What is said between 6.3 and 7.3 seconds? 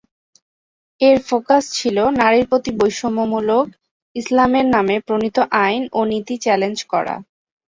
Challenge করা।